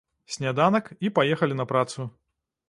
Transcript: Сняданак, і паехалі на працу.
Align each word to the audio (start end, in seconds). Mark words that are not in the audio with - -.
Сняданак, 0.35 0.89
і 1.07 1.11
паехалі 1.19 1.59
на 1.61 1.67
працу. 1.75 2.09